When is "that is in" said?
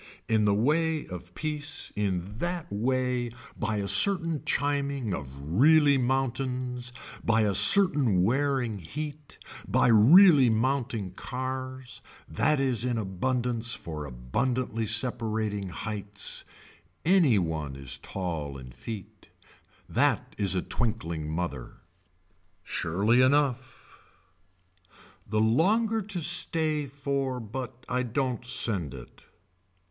12.27-12.97